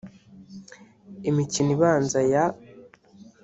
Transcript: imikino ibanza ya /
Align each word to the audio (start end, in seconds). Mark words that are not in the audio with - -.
imikino 1.29 1.69
ibanza 1.75 2.19
ya 2.33 2.43
/ 2.51 2.55